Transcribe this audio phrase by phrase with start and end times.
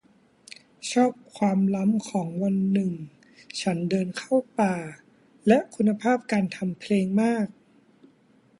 [0.91, 2.91] ชอบความล้ำของวันหนึ่ง
[3.61, 4.75] ฉันเดินเข้าป่า
[5.47, 7.47] และคุณภาพการทำเพลงมาก